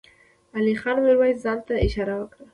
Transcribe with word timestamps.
علی 0.57 0.75
خان 0.81 0.97
ميرويس 1.03 1.41
خان 1.45 1.59
ته 1.67 1.73
اشاره 1.87 2.13
وکړه. 2.17 2.43